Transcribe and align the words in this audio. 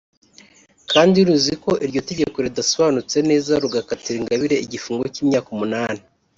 kandi 0.91 1.17
ruzi 1.27 1.53
ko 1.63 1.71
iryo 1.85 2.01
tegeko 2.09 2.37
ridasobanutse 2.45 3.17
neza 3.29 3.51
rugakatira 3.63 4.17
Ingabire 4.21 4.55
igifungo 4.65 5.05
cy’imyaka 5.13 5.47
umunani 5.55 6.01